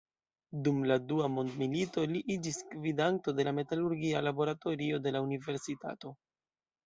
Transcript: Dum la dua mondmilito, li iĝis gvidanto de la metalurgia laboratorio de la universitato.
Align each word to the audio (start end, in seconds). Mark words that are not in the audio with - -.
Dum 0.67 0.77
la 0.91 0.95
dua 1.09 1.27
mondmilito, 1.33 2.05
li 2.13 2.21
iĝis 2.35 2.57
gvidanto 2.71 3.35
de 3.41 3.45
la 3.49 3.53
metalurgia 3.59 4.23
laboratorio 4.29 5.01
de 5.09 5.13
la 5.17 5.23
universitato. 5.27 6.15